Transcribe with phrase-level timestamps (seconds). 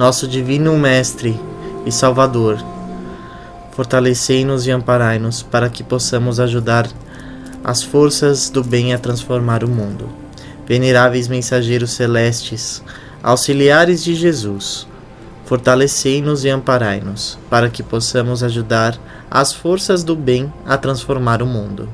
[0.00, 1.38] nosso divino Mestre
[1.84, 2.56] e Salvador,
[3.72, 6.88] fortalecei-nos e amparai-nos para que possamos ajudar
[7.62, 10.08] as forças do bem a transformar o mundo.
[10.66, 12.82] Veneráveis mensageiros celestes,
[13.22, 14.88] auxiliares de Jesus,
[15.44, 18.98] fortalecei-nos e amparai-nos para que possamos ajudar
[19.30, 21.90] as forças do bem a transformar o mundo.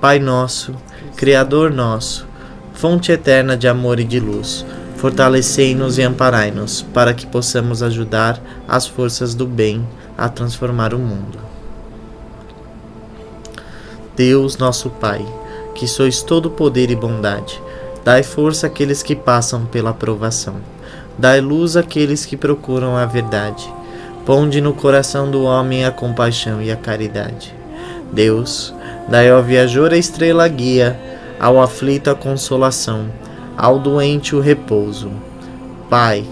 [0.00, 0.72] Pai nosso,
[1.16, 2.28] Criador nosso,
[2.74, 4.64] fonte eterna de amor e de luz,
[5.04, 11.38] fortalecei-nos e amparai-nos para que possamos ajudar as forças do bem a transformar o mundo.
[14.16, 15.22] Deus, nosso Pai,
[15.74, 17.60] que sois todo poder e bondade,
[18.02, 20.54] dai força àqueles que passam pela provação,
[21.18, 23.70] dai luz àqueles que procuram a verdade,
[24.24, 27.54] ponde no coração do homem a compaixão e a caridade.
[28.10, 28.72] Deus,
[29.06, 30.98] dai ao viajor a estrela guia,
[31.38, 33.10] ao aflito a consolação,
[33.56, 35.10] ao doente o repouso.
[35.88, 36.24] Pai,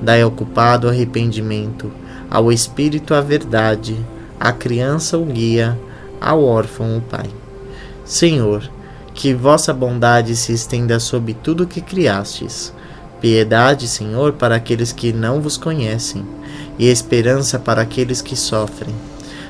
[0.00, 1.90] dai ao culpado arrependimento,
[2.30, 3.96] ao espírito a verdade,
[4.38, 5.78] à criança o guia,
[6.20, 7.28] ao órfão o pai.
[8.04, 8.62] Senhor,
[9.14, 12.72] que vossa bondade se estenda sobre tudo que criastes.
[13.20, 16.24] Piedade, Senhor, para aqueles que não vos conhecem,
[16.78, 18.94] e esperança para aqueles que sofrem.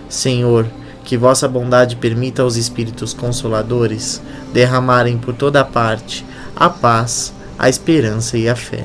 [0.08, 0.66] Senhor,
[1.04, 4.20] que vossa bondade permita aos Espíritos Consoladores
[4.52, 6.24] derramarem por toda parte
[6.60, 8.84] a paz, a esperança e a fé.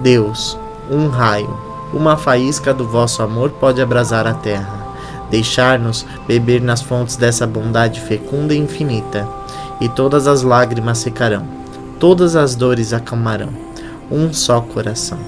[0.00, 0.58] Deus,
[0.90, 1.58] um raio,
[1.90, 4.94] uma faísca do vosso amor pode abrasar a terra,
[5.30, 9.26] deixar-nos beber nas fontes dessa bondade fecunda e infinita,
[9.80, 11.48] e todas as lágrimas secarão,
[11.98, 13.48] todas as dores acalmarão.
[14.10, 15.18] Um só coração,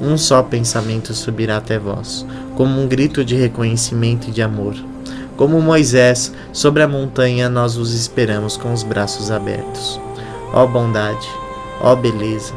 [0.00, 4.76] um só pensamento subirá até vós, como um grito de reconhecimento e de amor.
[5.36, 9.98] Como Moisés, sobre a montanha nós os esperamos com os braços abertos.
[10.52, 11.28] Ó bondade,
[11.80, 12.54] ó beleza,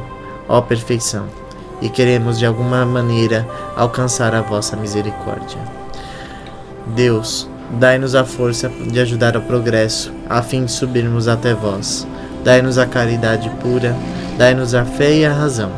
[0.48, 1.25] ó perfeição,
[1.81, 5.60] e queremos de alguma maneira alcançar a vossa misericórdia.
[6.88, 12.07] Deus, dai-nos a força de ajudar ao progresso, a fim de subirmos até vós.
[12.44, 13.95] Dai-nos a caridade pura,
[14.38, 15.72] dai-nos a fé e a razão.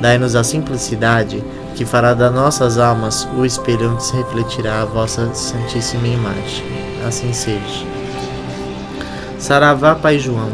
[0.00, 1.42] Dai-nos a simplicidade
[1.74, 6.64] que fará das nossas almas o espelho onde se refletirá a vossa santíssima imagem.
[7.06, 7.86] Assim seja.
[9.38, 10.50] Saravá Pai João,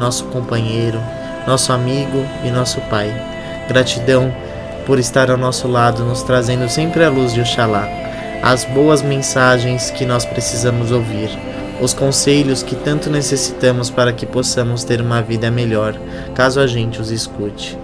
[0.00, 0.98] nosso companheiro,
[1.46, 3.14] nosso amigo e nosso Pai.
[3.68, 4.34] Gratidão
[4.86, 7.86] por estar ao nosso lado, nos trazendo sempre a luz de Oxalá,
[8.42, 11.28] as boas mensagens que nós precisamos ouvir,
[11.82, 15.94] os conselhos que tanto necessitamos para que possamos ter uma vida melhor,
[16.34, 17.78] caso a gente os escute.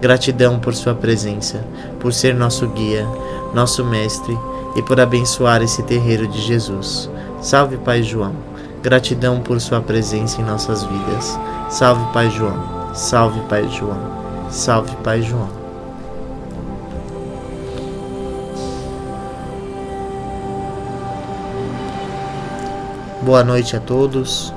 [0.00, 1.64] Gratidão por sua presença,
[2.00, 3.06] por ser nosso guia,
[3.54, 4.36] nosso mestre
[4.74, 7.08] e por abençoar esse terreiro de Jesus.
[7.40, 8.51] Salve Pai João.
[8.82, 11.38] Gratidão por sua presença em nossas vidas.
[11.70, 12.92] Salve Pai João.
[12.92, 13.96] Salve Pai João.
[14.50, 15.48] Salve Pai João.
[23.22, 24.52] Boa noite a todos.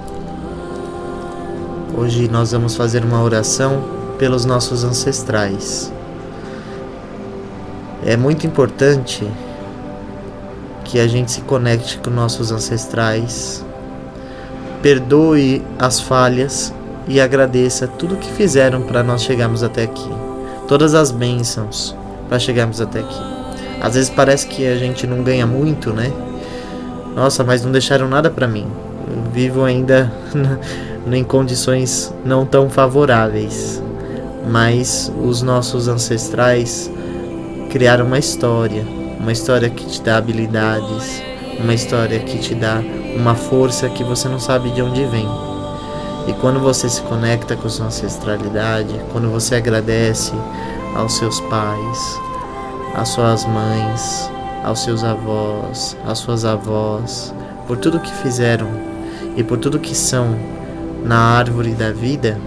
[1.95, 3.83] Hoje nós vamos fazer uma oração
[4.17, 5.93] pelos nossos ancestrais.
[8.03, 9.31] É muito importante
[10.83, 13.64] que a gente se conecte com nossos ancestrais
[14.85, 16.71] perdoe as falhas
[17.07, 20.07] e agradeça tudo que fizeram para nós chegarmos até aqui.
[20.67, 21.95] Todas as bênçãos
[22.29, 23.19] para chegarmos até aqui.
[23.81, 26.13] Às vezes parece que a gente não ganha muito, né?
[27.15, 28.67] Nossa, mas não deixaram nada para mim.
[29.09, 30.13] Eu vivo ainda
[31.11, 33.81] em condições não tão favoráveis.
[34.47, 36.91] Mas os nossos ancestrais
[37.71, 38.85] criaram uma história,
[39.19, 41.23] uma história que te dá habilidades,
[41.59, 42.81] uma história que te dá
[43.15, 45.27] uma força que você não sabe de onde vem.
[46.27, 50.33] E quando você se conecta com sua ancestralidade, quando você agradece
[50.95, 52.19] aos seus pais,
[52.95, 54.29] às suas mães,
[54.63, 57.33] aos seus avós, às suas avós,
[57.67, 58.67] por tudo que fizeram
[59.37, 60.35] e por tudo que são
[61.03, 62.39] na árvore da vida,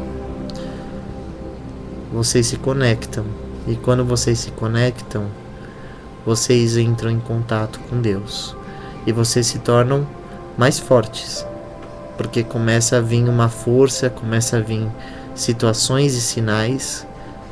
[2.12, 3.24] vocês se conectam.
[3.66, 5.26] E quando vocês se conectam,
[6.26, 8.57] vocês entram em contato com Deus
[9.08, 10.06] e vocês se tornam
[10.54, 11.46] mais fortes,
[12.18, 14.86] porque começa a vir uma força, começa a vir
[15.34, 17.06] situações e sinais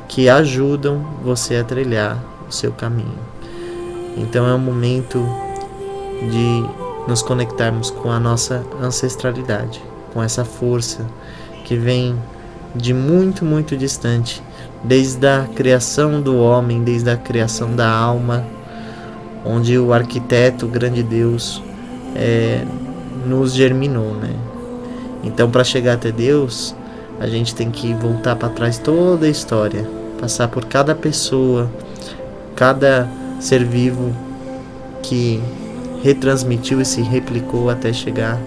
[0.07, 3.17] que ajudam você a trilhar o seu caminho.
[4.15, 5.17] Então é um momento
[6.21, 9.83] de nos conectarmos com a nossa ancestralidade,
[10.13, 11.07] com essa força
[11.65, 12.15] que vem
[12.75, 14.43] de muito, muito distante,
[14.83, 18.45] desde a criação do homem, desde a criação da alma,
[19.47, 21.61] onde o arquiteto, o grande Deus,
[22.15, 22.63] é,
[23.25, 24.35] nos germinou, né?
[25.23, 26.75] Então, para chegar até Deus,
[27.19, 29.89] a gente tem que voltar para trás toda a história,
[30.19, 31.69] passar por cada pessoa,
[32.55, 33.09] cada
[33.39, 34.13] ser vivo
[35.01, 35.41] que
[36.03, 38.39] retransmitiu e se replicou até chegar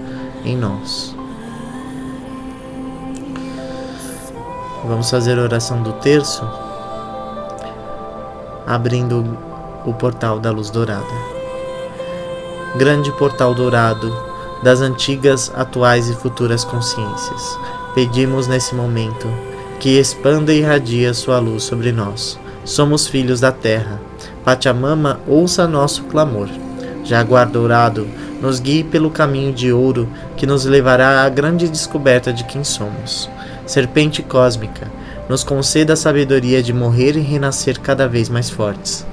[0.44, 1.14] em nós.
[4.84, 6.42] Vamos fazer a oração do terço,
[8.66, 9.49] abrindo
[9.84, 11.40] o portal da luz dourada.
[12.76, 14.14] Grande portal dourado
[14.62, 17.58] das antigas, atuais e futuras consciências,
[17.94, 19.26] pedimos nesse momento
[19.78, 22.38] que expanda e irradia sua luz sobre nós.
[22.64, 24.00] Somos filhos da terra.
[24.44, 26.48] Pachamama, ouça nosso clamor.
[27.02, 28.06] Jaguar dourado,
[28.42, 30.06] nos guie pelo caminho de ouro
[30.36, 33.30] que nos levará à grande descoberta de quem somos.
[33.66, 34.86] Serpente cósmica,
[35.28, 39.06] nos conceda a sabedoria de morrer e renascer cada vez mais fortes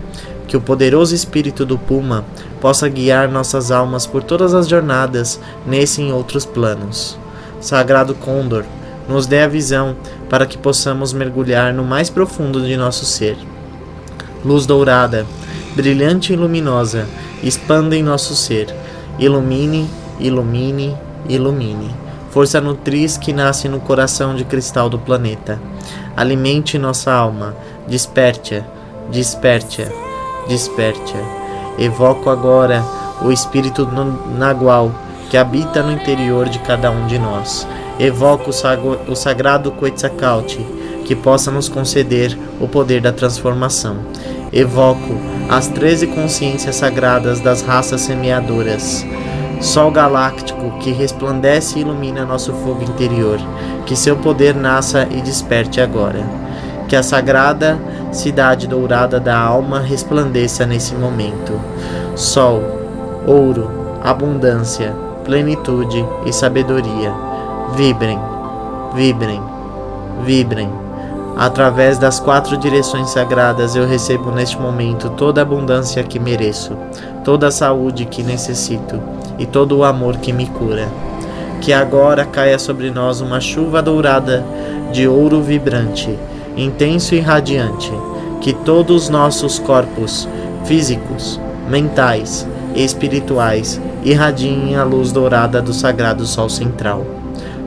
[0.48, 2.24] que o poderoso espírito do Puma
[2.62, 7.20] possa guiar nossas almas por todas as jornadas nesse e em outros planos.
[7.60, 8.64] Sagrado Condor,
[9.08, 9.96] nos dê a visão
[10.30, 13.38] para que possamos mergulhar no mais profundo de nosso ser.
[14.44, 15.26] Luz dourada,
[15.76, 17.08] brilhante e luminosa,
[17.44, 18.74] expanda em nosso ser.
[19.18, 19.90] Ilumine,
[20.20, 20.96] ilumine,
[21.28, 21.96] ilumine.
[22.32, 25.60] Força nutriz que nasce no coração de cristal do planeta.
[26.16, 27.56] Alimente nossa alma,
[27.88, 28.64] desperte-a,
[29.10, 30.07] desperte-a
[30.48, 31.82] desperte-a.
[31.82, 32.84] Evoco agora
[33.22, 33.88] o espírito
[34.38, 34.92] Nagual
[35.30, 37.68] que habita no interior de cada um de nós.
[38.00, 40.62] Evoco o, sagrado Quetzalcoatl
[41.04, 43.98] que possa nos conceder o poder da transformação.
[44.52, 45.18] Evoco
[45.50, 49.06] as treze consciências sagradas das raças semeadoras.
[49.62, 53.40] Sol galáctico que resplandece e ilumina nosso fogo interior,
[53.86, 56.24] que seu poder nasça e desperte agora.
[56.88, 57.80] Que a sagrada
[58.12, 61.60] cidade dourada da alma resplandeça nesse momento.
[62.16, 62.64] Sol,
[63.26, 63.70] ouro,
[64.04, 67.14] abundância, plenitude e sabedoria.
[67.76, 68.20] Vibrem,
[68.94, 69.42] vibrem,
[70.24, 70.70] vibrem.
[71.38, 76.76] Através das quatro direções sagradas eu recebo neste momento toda a abundância que mereço,
[77.24, 79.00] toda a saúde que necessito
[79.38, 80.88] e todo o amor que me cura.
[81.62, 84.44] Que agora caia sobre nós uma chuva dourada
[84.92, 86.18] de ouro vibrante
[86.58, 87.92] intenso e radiante,
[88.42, 90.28] que todos os nossos corpos
[90.66, 97.06] físicos, mentais e espirituais irradiem a luz dourada do sagrado Sol Central.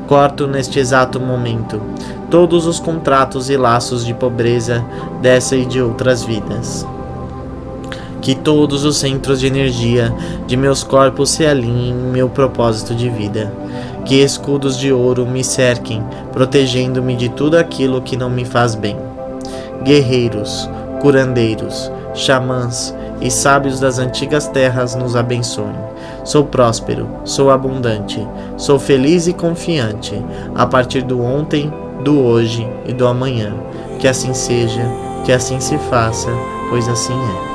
[0.07, 1.81] Corto neste exato momento
[2.31, 4.85] todos os contratos e laços de pobreza
[5.21, 6.87] dessa e de outras vidas.
[8.23, 10.15] Que todos os centros de energia
[10.47, 13.53] de meus corpos se alinhem em meu propósito de vida
[14.11, 16.03] que escudos de ouro me cerquem,
[16.33, 18.97] protegendo-me de tudo aquilo que não me faz bem.
[19.85, 20.69] Guerreiros,
[21.01, 25.77] curandeiros, xamãs e sábios das antigas terras nos abençoem.
[26.25, 28.27] Sou próspero, sou abundante,
[28.57, 30.21] sou feliz e confiante,
[30.57, 33.55] a partir do ontem, do hoje e do amanhã.
[34.01, 34.83] Que assim seja,
[35.25, 36.31] que assim se faça,
[36.69, 37.50] pois assim é.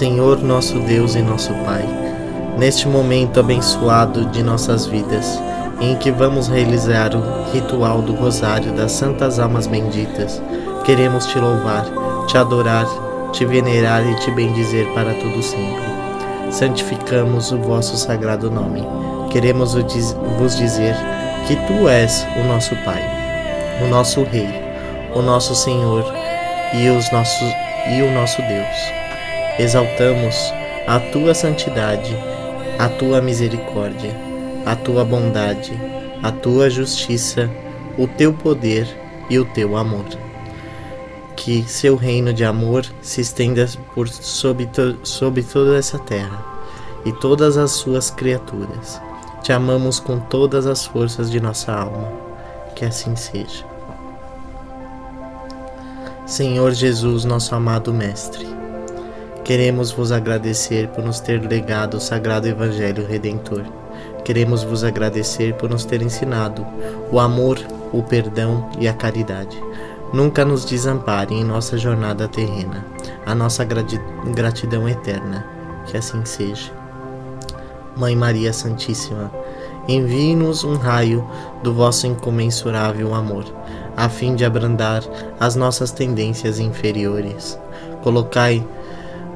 [0.00, 1.84] Senhor nosso Deus e nosso Pai,
[2.56, 5.38] neste momento abençoado de nossas vidas,
[5.78, 10.40] em que vamos realizar o ritual do Rosário das Santas Almas Benditas,
[10.86, 11.84] queremos te louvar,
[12.26, 12.86] te adorar,
[13.30, 15.84] te venerar e te bendizer para todo sempre.
[16.50, 18.82] Santificamos o vosso sagrado nome.
[19.30, 20.96] Queremos vos dizer
[21.46, 23.02] que tu és o nosso Pai,
[23.84, 24.48] o nosso Rei,
[25.14, 26.10] o nosso Senhor
[26.72, 27.52] e, os nossos,
[27.94, 28.99] e o nosso Deus.
[29.58, 30.36] Exaltamos
[30.86, 32.16] a tua santidade,
[32.78, 34.30] a tua misericórdia
[34.66, 35.72] a tua bondade,
[36.22, 37.50] a tua justiça,
[37.98, 38.86] o teu poder
[39.28, 40.06] e o teu amor.
[41.36, 46.44] Que seu reino de amor se estenda por sobre, to, sobre toda essa terra
[47.04, 49.00] e todas as suas criaturas.
[49.42, 52.12] Te amamos com todas as forças de nossa alma.
[52.76, 53.64] Que assim seja.
[56.26, 58.46] Senhor Jesus, nosso amado Mestre,
[59.44, 63.64] queremos vos agradecer por nos ter legado o Sagrado Evangelho Redentor
[64.24, 66.66] Queremos vos agradecer por nos ter ensinado
[67.10, 67.58] o amor,
[67.92, 69.60] o perdão e a caridade.
[70.12, 72.84] Nunca nos desampare em nossa jornada terrena,
[73.24, 75.46] a nossa gratidão eterna.
[75.86, 76.70] Que assim seja.
[77.96, 79.32] Mãe Maria Santíssima,
[79.88, 81.26] envie-nos um raio
[81.62, 83.44] do vosso incomensurável amor,
[83.96, 85.02] a fim de abrandar
[85.40, 87.58] as nossas tendências inferiores.
[88.02, 88.64] Colocai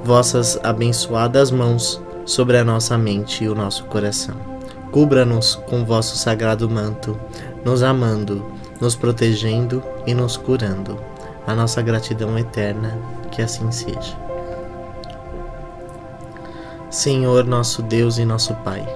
[0.04, 4.54] vossas abençoadas mãos sobre a nossa mente e o nosso coração
[4.94, 7.18] Cubra-nos com vosso sagrado manto,
[7.64, 8.46] nos amando,
[8.80, 10.96] nos protegendo e nos curando.
[11.48, 12.96] A nossa gratidão eterna,
[13.32, 14.16] que assim seja.
[16.88, 18.86] Senhor, nosso Deus e nosso Pai,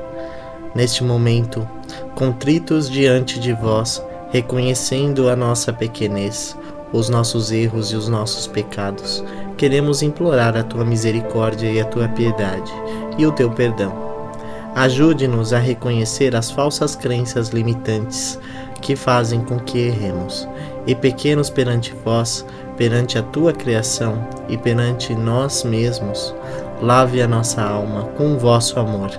[0.73, 1.69] neste momento,
[2.15, 4.01] contritos diante de vós,
[4.31, 6.57] reconhecendo a nossa pequenez,
[6.93, 9.25] os nossos erros e os nossos pecados,
[9.59, 12.73] queremos implorar a tua misericórdia e a tua piedade
[13.19, 14.09] e o teu perdão
[14.79, 18.39] Ajude-nos a reconhecer as falsas crenças limitantes
[18.81, 20.49] que fazem com que erremos,
[20.87, 22.47] e pequenos perante vós,
[22.77, 26.33] perante a tua criação e perante nós mesmos,
[26.81, 29.11] lave a nossa alma com vosso amor.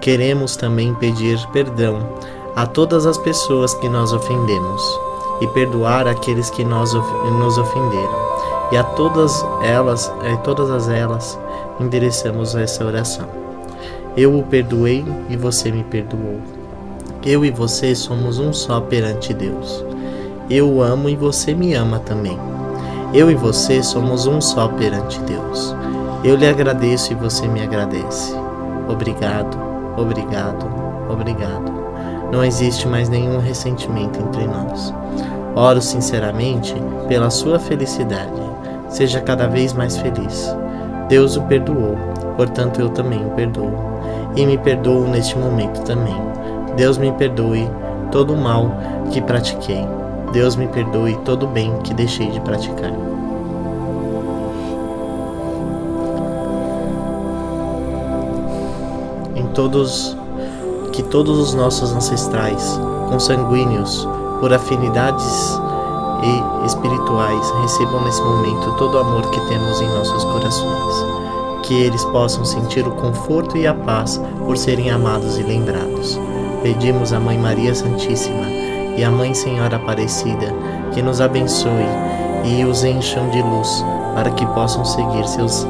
[0.00, 2.16] Queremos também pedir perdão
[2.56, 4.82] a todas as pessoas que nós ofendemos
[5.40, 8.29] e perdoar aqueles que nós, nos ofenderam.
[8.72, 11.38] E a todas elas, a todas as elas,
[11.80, 13.26] endereçamos essa oração.
[14.16, 16.40] Eu o perdoei e você me perdoou.
[17.24, 19.84] Eu e você somos um só perante Deus.
[20.48, 22.38] Eu o amo e você me ama também.
[23.12, 25.74] Eu e você somos um só perante Deus.
[26.22, 28.34] Eu lhe agradeço e você me agradece.
[28.88, 29.56] Obrigado,
[29.96, 30.66] obrigado,
[31.08, 31.72] obrigado.
[32.32, 34.94] Não existe mais nenhum ressentimento entre nós.
[35.54, 36.74] Oro sinceramente
[37.08, 38.49] pela sua felicidade.
[38.90, 40.54] Seja cada vez mais feliz.
[41.08, 41.96] Deus o perdoou,
[42.36, 43.72] portanto eu também o perdoo
[44.36, 46.16] e me perdoo neste momento também.
[46.76, 47.68] Deus me perdoe
[48.10, 48.70] todo o mal
[49.10, 49.84] que pratiquei.
[50.32, 52.92] Deus me perdoe todo o bem que deixei de praticar.
[59.34, 60.16] Em todos
[60.92, 62.78] que todos os nossos ancestrais,
[63.08, 64.06] consanguíneos,
[64.40, 65.60] por afinidades
[66.22, 71.20] e espirituais, recebam nesse momento todo o amor que temos em nossos corações
[71.70, 76.18] que eles possam sentir o conforto e a paz por serem amados e lembrados.
[76.64, 78.44] Pedimos à Mãe Maria Santíssima
[78.96, 80.52] e à Mãe Senhora Aparecida
[80.92, 81.86] que nos abençoe
[82.44, 83.84] e os encham de luz
[84.16, 85.64] para que possam seguir seus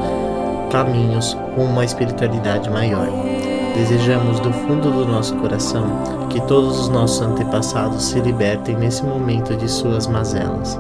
[0.71, 3.30] caminhos rumo à espiritualidade maior.
[3.75, 5.85] Desejamos do fundo do nosso coração
[6.29, 10.79] que todos os nossos antepassados se libertem nesse momento de suas mazelas.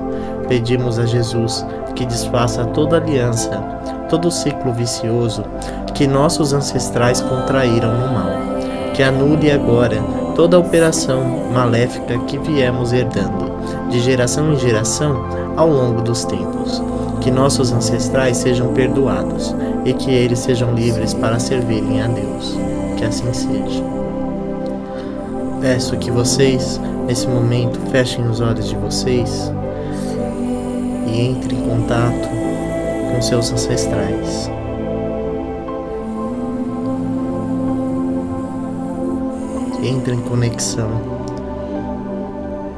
[0.49, 3.81] Pedimos a Jesus que desfaça toda aliança
[4.11, 5.45] todo ciclo vicioso
[5.95, 8.31] que nossos ancestrais contraíram no mal,
[8.93, 10.03] que anule agora
[10.35, 13.51] toda a operação maléfica que viemos herdando,
[13.89, 15.25] de geração em geração,
[15.57, 16.83] ao longo dos tempos.
[17.21, 19.55] Que nossos ancestrais sejam perdoados
[19.85, 22.80] e que eles sejam livres para servirem a Deus.
[23.01, 23.83] Que assim seja.
[25.59, 29.51] Peço que vocês, nesse momento, fechem os olhos de vocês
[31.07, 32.29] e entrem em contato
[33.11, 34.51] com seus ancestrais.
[39.83, 40.91] Entre em conexão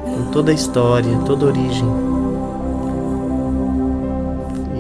[0.06, 1.88] em toda a história, toda a origem.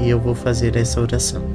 [0.04, 1.51] E eu vou fazer essa oração.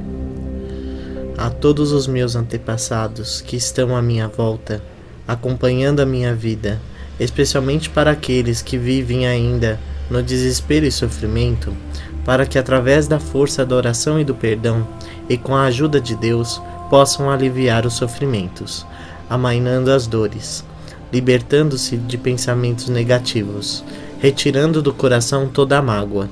[1.48, 4.82] A todos os meus antepassados que estão à minha volta,
[5.26, 6.78] acompanhando a minha vida,
[7.18, 11.74] especialmente para aqueles que vivem ainda no desespero e sofrimento,
[12.22, 14.86] para que através da força da oração e do perdão,
[15.26, 18.86] e com a ajuda de Deus, possam aliviar os sofrimentos,
[19.30, 20.62] amainando as dores,
[21.10, 23.82] libertando-se de pensamentos negativos,
[24.18, 26.28] retirando do coração toda a mágoa,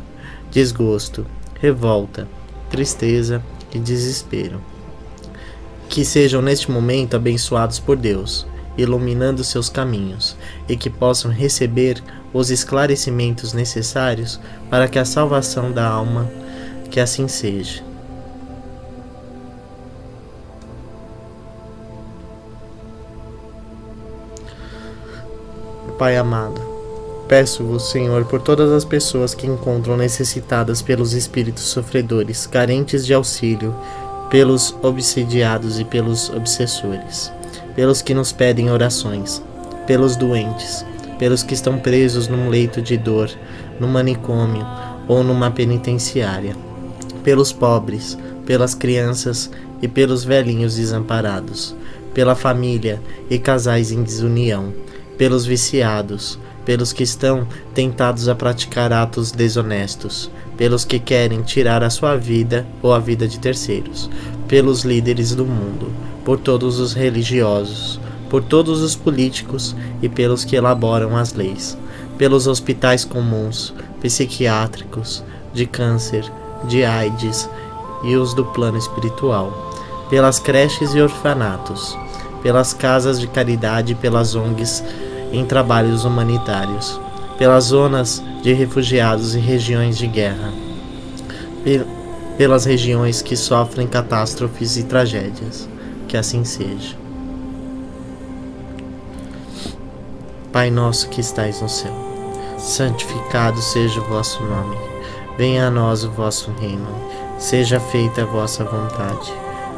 [0.51, 1.25] desgosto,
[1.59, 2.29] revolta,
[2.69, 3.43] tristeza
[3.73, 4.76] e desespero.
[5.89, 10.37] Que sejam neste momento abençoados por Deus, iluminando seus caminhos,
[10.69, 12.03] e que possam receber
[12.33, 14.39] os esclarecimentos necessários
[14.69, 16.31] para que a salvação da alma,
[16.91, 17.83] que assim seja.
[25.99, 26.61] Pai amado,
[27.27, 33.75] peço-vos, Senhor, por todas as pessoas que encontram necessitadas pelos espíritos sofredores, carentes de auxílio,
[34.31, 37.33] pelos obsidiados e pelos obsessores,
[37.75, 39.43] pelos que nos pedem orações,
[39.87, 40.85] pelos doentes,
[41.19, 43.31] pelos que estão presos num leito de dor,
[43.79, 44.67] num manicômio
[45.09, 46.57] ou numa penitenciária,
[47.23, 51.75] pelos pobres, pelas crianças e pelos velhinhos desamparados,
[52.13, 54.73] pela família e casais em desunião
[55.17, 61.89] pelos viciados, pelos que estão tentados a praticar atos desonestos, pelos que querem tirar a
[61.89, 64.11] sua vida ou a vida de terceiros,
[64.49, 65.91] pelos líderes do mundo,
[66.25, 71.79] por todos os religiosos, por todos os políticos e pelos que elaboram as leis,
[72.19, 75.23] pelos hospitais comuns, psiquiátricos,
[75.55, 76.25] de câncer,
[76.65, 77.49] de AIDS
[78.03, 79.73] e os do plano espiritual,
[80.11, 81.97] pelas creches e orfanatos,
[82.43, 84.83] pelas casas de caridade e pelas ONGs
[85.33, 87.01] em trabalhos humanitários,
[87.39, 90.53] pelas zonas de refugiados e regiões de guerra,
[92.39, 95.69] pelas regiões que sofrem catástrofes e tragédias.
[96.09, 96.97] Que assim seja.
[100.53, 101.93] Pai nosso que estais no céu,
[102.57, 104.77] santificado seja o vosso nome.
[105.37, 106.87] Venha a nós o vosso reino.
[107.39, 109.33] Seja feita a vossa vontade,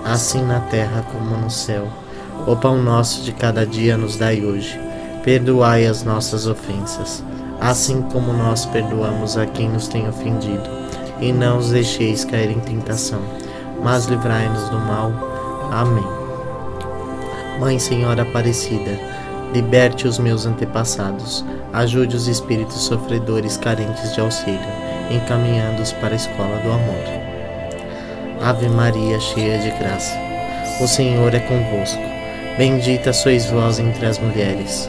[0.04, 1.88] assim na terra como no céu.
[2.46, 4.87] O pão nosso de cada dia nos dai hoje
[5.28, 7.22] Perdoai as nossas ofensas,
[7.60, 10.70] assim como nós perdoamos a quem nos tem ofendido.
[11.20, 13.20] E não os deixeis cair em tentação,
[13.84, 15.12] mas livrai-nos do mal.
[15.70, 16.06] Amém.
[17.60, 18.98] Mãe Senhora Aparecida,
[19.52, 24.58] liberte os meus antepassados, ajude os espíritos sofredores carentes de auxílio,
[25.10, 27.04] encaminhando-os para a escola do amor.
[28.40, 30.18] Ave Maria, cheia de graça,
[30.80, 32.00] o Senhor é convosco.
[32.56, 34.88] Bendita sois vós entre as mulheres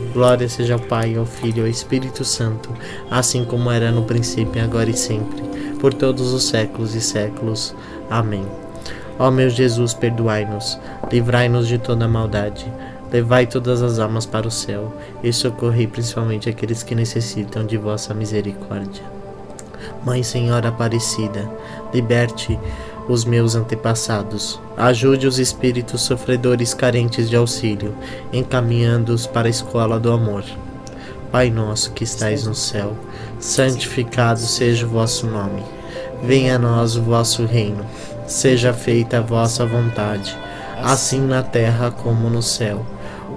[0.13, 2.69] Glória seja ao Pai, ao Filho e ao Espírito Santo,
[3.09, 5.41] assim como era no princípio, agora e sempre,
[5.79, 7.73] por todos os séculos e séculos.
[8.09, 8.45] Amém.
[9.17, 10.79] Ó meu Jesus, perdoai-nos,
[11.11, 12.65] livrai-nos de toda maldade,
[13.11, 14.93] levai todas as almas para o céu
[15.23, 19.03] e socorrei principalmente aqueles que necessitam de vossa misericórdia.
[20.03, 21.49] Mãe Senhora Aparecida,
[21.93, 22.59] liberte
[23.11, 24.59] os meus antepassados.
[24.77, 27.95] Ajude os espíritos sofredores carentes de auxílio,
[28.31, 30.43] encaminhando-os para a escola do amor.
[31.31, 32.95] Pai nosso que estais no céu,
[33.39, 35.63] santificado seja o vosso nome.
[36.23, 37.85] Venha a nós o vosso reino
[38.31, 40.37] seja feita a vossa vontade,
[40.81, 42.85] assim na terra como no céu.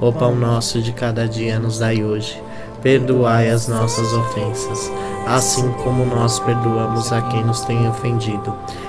[0.00, 2.40] O pão nosso de cada dia nos dai hoje.
[2.82, 4.90] Perdoai as nossas ofensas,
[5.26, 8.54] assim como nós perdoamos a quem nos tem ofendido.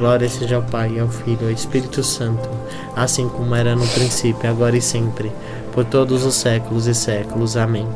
[0.00, 2.48] Glória seja ao Pai, ao Filho e ao Espírito Santo,
[2.96, 5.30] assim como era no princípio, agora e sempre,
[5.72, 7.56] por todos os séculos e séculos.
[7.56, 7.86] Amém.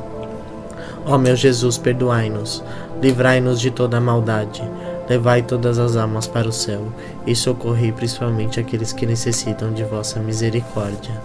[1.06, 2.62] Ó meu Jesus, perdoai-nos
[3.04, 4.62] livrai-nos de toda maldade.
[5.08, 6.86] Levai todas as almas para o céu
[7.26, 11.20] e socorrei principalmente aqueles que necessitam de vossa misericórdia.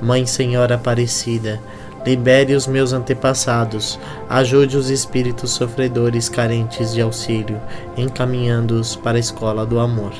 [0.00, 1.60] Mãe Senhora Aparecida,
[2.08, 7.60] libere os meus antepassados, ajude os espíritos sofredores carentes de auxílio,
[7.98, 10.12] encaminhando-os para a escola do amor.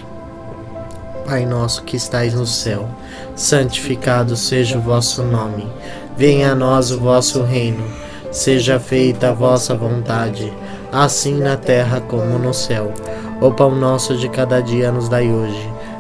[1.25, 2.87] Pai nosso que estais no céu,
[3.35, 5.67] santificado seja o vosso nome.
[6.15, 7.85] Venha a nós o vosso reino.
[8.31, 10.53] Seja feita a vossa vontade,
[10.93, 12.93] assim na terra como no céu.
[13.41, 15.78] O pão nosso de cada dia nos dai hoje.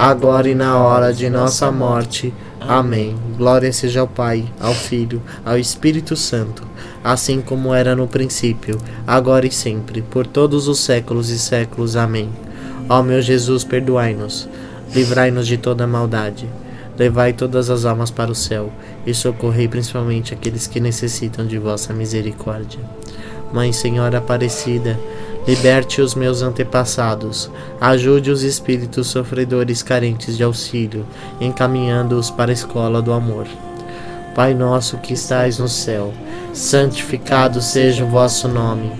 [0.00, 2.32] agora e na hora de nossa morte.
[2.58, 3.14] Amém.
[3.36, 6.62] Glória seja ao Pai, ao Filho, ao Espírito Santo,
[7.04, 11.96] assim como era no princípio, agora e sempre, por todos os séculos e séculos.
[11.96, 12.30] Amém.
[12.88, 14.48] Ó meu Jesus, perdoai-nos,
[14.94, 16.48] livrai-nos de toda maldade
[17.00, 18.70] Levai todas as almas para o céu
[19.06, 22.78] e socorrei principalmente aqueles que necessitam de vossa misericórdia.
[23.50, 25.00] Mãe Senhora Aparecida,
[25.46, 27.50] liberte os meus antepassados,
[27.80, 31.06] ajude os espíritos sofredores carentes de auxílio,
[31.40, 33.46] encaminhando-os para a escola do amor.
[34.34, 36.12] Pai nosso que estais no céu,
[36.52, 38.92] santificado seja o vosso nome.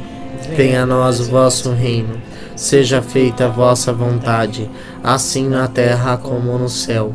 [0.57, 2.21] Venha a nós o vosso reino.
[2.57, 4.69] Seja feita a vossa vontade,
[5.03, 7.15] assim na terra como no céu.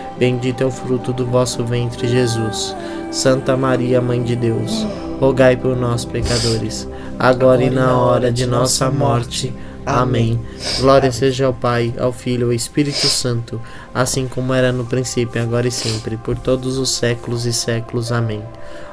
[0.21, 2.75] bendito é o fruto do vosso ventre, Jesus.
[3.09, 4.85] Santa Maria, Mãe de Deus,
[5.19, 9.51] rogai por nós, pecadores, agora e na hora de nossa morte.
[9.83, 10.39] Amém.
[10.79, 13.59] Glória seja ao Pai, ao Filho e ao Espírito Santo,
[13.95, 18.11] assim como era no princípio, agora e sempre, por todos os séculos e séculos.
[18.11, 18.43] Amém.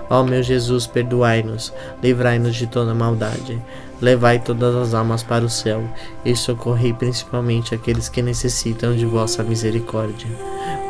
[0.08, 3.62] Ó meu Jesus, perdoai-nos, livrai-nos de toda maldade,
[4.00, 5.84] levai todas as almas para o céu
[6.24, 10.26] e socorrei principalmente aqueles que necessitam de vossa misericórdia.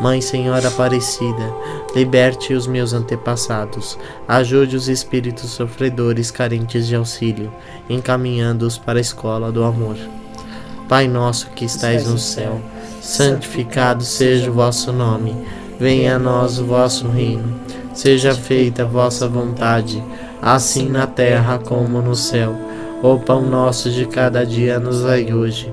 [0.00, 1.52] Mãe Senhora Aparecida,
[1.94, 7.52] liberte os meus antepassados, ajude os espíritos sofredores carentes de auxílio,
[7.90, 9.96] encaminhando-os para a escola do amor.
[10.88, 12.60] Pai nosso que estais no céu,
[13.02, 15.36] santificado seja o vosso nome,
[15.80, 17.60] venha a nós o vosso reino,
[17.92, 20.02] seja feita a vossa vontade,
[20.40, 22.56] assim na terra como no céu.
[23.02, 25.72] O pão nosso de cada dia nos dai hoje,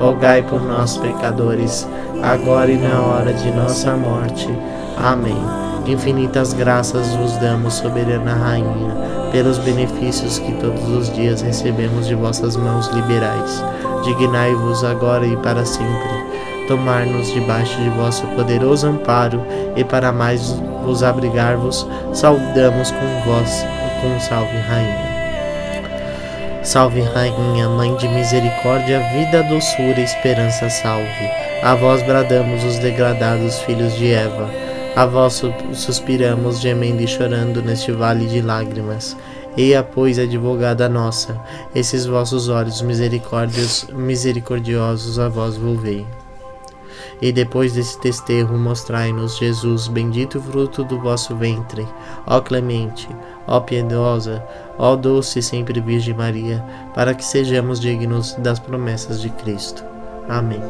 [0.00, 1.86] rogai por nós, pecadores,
[2.22, 4.48] agora e na hora de nossa morte.
[4.96, 5.36] Amém.
[5.86, 12.56] Infinitas graças vos damos, soberana Rainha, pelos benefícios que todos os dias recebemos de vossas
[12.56, 13.62] mãos liberais.
[14.04, 19.42] Dignai-vos agora e para sempre tomar-nos debaixo de vosso poderoso amparo
[19.76, 20.52] e para mais
[20.84, 23.64] vos abrigar-vos, saudamos com vós
[24.00, 25.09] com salve rainha.
[26.62, 31.30] Salve rainha, mãe de misericórdia, vida, doçura esperança, salve.
[31.62, 34.50] A vós bradamos os degradados filhos de Eva.
[34.94, 35.40] A vós
[35.72, 39.16] suspiramos, gemendo e chorando neste vale de lágrimas.
[39.56, 41.40] Eia, pois, advogada nossa,
[41.74, 46.06] esses vossos olhos misericordiosos a vós volvei.
[47.22, 51.88] E depois desse desterro, mostrai-nos Jesus, bendito fruto do vosso ventre.
[52.26, 53.08] Ó clemente,
[53.50, 54.42] ó piedosa,
[54.78, 59.84] ó doce sempre Virgem Maria, para que sejamos dignos das promessas de Cristo.
[60.28, 60.62] Amém.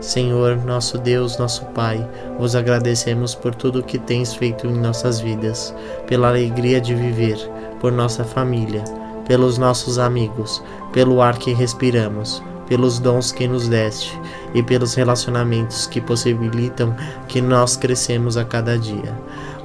[0.00, 5.20] Senhor, nosso Deus, nosso Pai, vos agradecemos por tudo o que tens feito em nossas
[5.20, 5.74] vidas,
[6.06, 7.36] pela alegria de viver,
[7.80, 8.82] por nossa família,
[9.28, 14.18] pelos nossos amigos, pelo ar que respiramos, pelos dons que nos deste
[14.54, 16.96] e pelos relacionamentos que possibilitam
[17.28, 19.14] que nós crescemos a cada dia.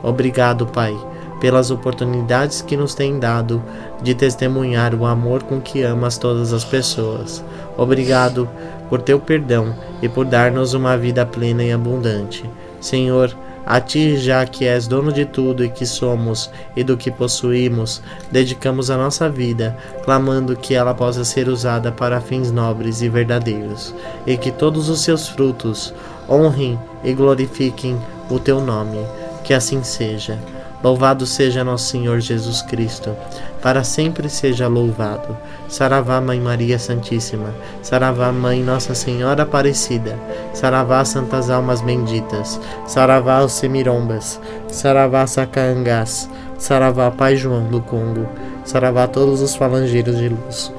[0.03, 0.93] Obrigado, Pai,
[1.39, 3.61] pelas oportunidades que nos tem dado
[4.01, 7.43] de testemunhar o amor com que amas todas as pessoas.
[7.77, 8.49] Obrigado
[8.89, 12.49] por teu perdão e por dar-nos uma vida plena e abundante.
[12.79, 17.09] Senhor, a ti, já que és dono de tudo e que somos e do que
[17.09, 17.99] possuímos,
[18.31, 23.93] dedicamos a nossa vida, clamando que ela possa ser usada para fins nobres e verdadeiros,
[24.27, 25.91] e que todos os seus frutos
[26.29, 27.97] honrem e glorifiquem
[28.29, 28.99] o teu nome.
[29.43, 30.39] Que assim seja.
[30.85, 33.15] Louvado seja nosso Senhor Jesus Cristo,
[33.59, 35.35] para sempre seja louvado.
[35.67, 40.15] Saravá, Mãe Maria Santíssima, Saravá, Mãe Nossa Senhora Aparecida,
[40.53, 46.29] Saravá, Santas Almas Benditas, Saravá, os Semirombas, Saravá, Sacaangás,
[46.59, 48.29] Saravá, Pai João do Congo,
[48.63, 50.71] Saravá, todos os falangeiros de luz.